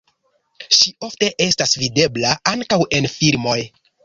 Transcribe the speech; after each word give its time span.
Ŝi 0.77 0.93
ofte 1.07 1.29
estas 1.45 1.75
videbla 1.83 2.33
ankaŭ 2.55 2.81
en 3.01 3.11
filmoj. 3.19 3.61